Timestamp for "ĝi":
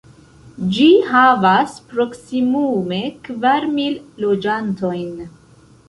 0.77-0.87